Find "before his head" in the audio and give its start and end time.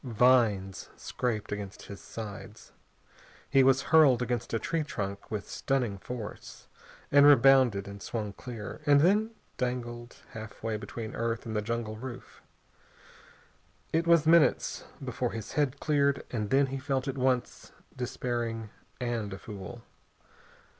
15.05-15.79